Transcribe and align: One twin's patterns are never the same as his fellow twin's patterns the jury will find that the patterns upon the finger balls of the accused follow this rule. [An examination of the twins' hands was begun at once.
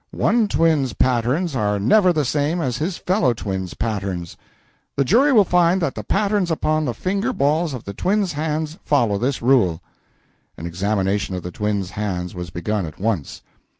One 0.09 0.47
twin's 0.47 0.93
patterns 0.93 1.55
are 1.55 1.79
never 1.79 2.11
the 2.11 2.25
same 2.25 2.59
as 2.59 2.79
his 2.79 2.97
fellow 2.97 3.35
twin's 3.35 3.75
patterns 3.75 4.35
the 4.95 5.05
jury 5.05 5.31
will 5.31 5.43
find 5.45 5.79
that 5.83 5.93
the 5.93 6.03
patterns 6.03 6.49
upon 6.49 6.85
the 6.85 6.93
finger 6.95 7.31
balls 7.31 7.75
of 7.75 7.83
the 7.83 7.91
accused 7.91 8.79
follow 8.83 9.19
this 9.19 9.43
rule. 9.43 9.79
[An 10.57 10.65
examination 10.65 11.35
of 11.35 11.43
the 11.43 11.51
twins' 11.51 11.91
hands 11.91 12.33
was 12.33 12.49
begun 12.49 12.87
at 12.87 12.99
once. 12.99 13.43